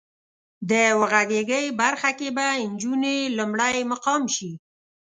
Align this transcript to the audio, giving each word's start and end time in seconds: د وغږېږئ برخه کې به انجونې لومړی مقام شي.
د 0.69 0.71
وغږېږئ 0.99 1.65
برخه 1.81 2.11
کې 2.19 2.29
به 2.35 2.45
انجونې 2.63 3.15
لومړی 3.37 3.77
مقام 3.91 4.23
شي. 4.35 4.51